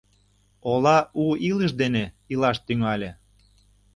Ола 0.71 0.97
у 1.23 1.25
илыш 1.49 1.71
дене 1.81 2.03
илаш 2.31 2.57
тӱҥале. 2.65 3.11